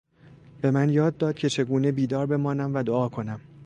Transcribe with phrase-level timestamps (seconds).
[0.61, 3.41] به من یاد داد که چگونه بیدار بمانم و دعا کنم.